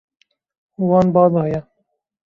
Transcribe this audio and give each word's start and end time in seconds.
Wan 0.89 1.13
ba 1.13 1.23
daye. 1.33 1.61